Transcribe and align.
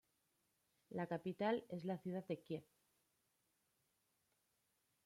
La 0.89 1.05
capital 1.05 1.63
es 1.69 1.85
la 1.85 1.99
ciudad 1.99 2.25
de 2.25 2.41
Kiev. 2.41 2.63